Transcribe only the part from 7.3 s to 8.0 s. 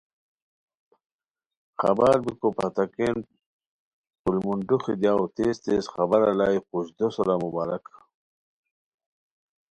مبارک